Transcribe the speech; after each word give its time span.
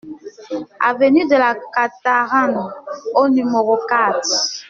Avenue 0.89 1.27
de 1.27 1.35
la 1.35 1.53
Cantaranne 1.75 2.59
au 3.13 3.29
numéro 3.29 3.77
quatre 3.87 4.49